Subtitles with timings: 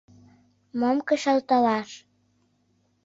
[0.79, 1.89] Мом кычалтылаш?..